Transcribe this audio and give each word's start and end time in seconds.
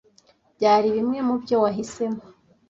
byari 0.55 0.87
bimwe 0.95 1.19
mubyo 1.27 1.55
wahisemo. 1.63 2.21